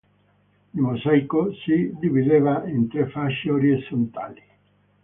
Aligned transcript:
Il 0.73 0.81
mosaico 0.81 1.53
si 1.53 1.91
divideva 1.99 2.65
in 2.67 2.87
tre 2.87 3.05
fasce 3.09 3.51
orizzontali. 3.51 4.41